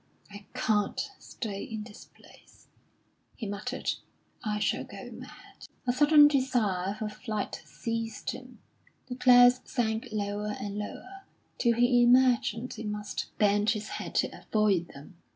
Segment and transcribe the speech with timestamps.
[0.31, 2.65] "I can't stay in this place,"
[3.35, 3.91] he muttered.
[4.43, 8.57] "I shall go mad." A sudden desire for flight seized him.
[9.09, 11.25] The clouds sank lower and lower,
[11.59, 15.17] till he imagined he must bend his head to avoid them.